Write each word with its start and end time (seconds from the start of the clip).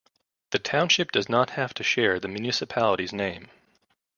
The 0.49 0.57
township 0.57 1.11
does 1.11 1.29
not 1.29 1.51
have 1.51 1.75
to 1.75 1.83
share 1.83 2.19
the 2.19 2.27
municipality's 2.27 3.13
name. 3.13 3.51